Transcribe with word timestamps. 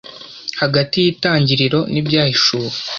Hagati 0.61 0.97
y'Itangiriro 1.03 1.79
n'Ibyahishuwe 1.93 2.69